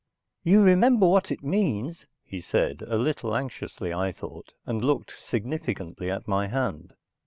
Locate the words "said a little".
2.41-3.35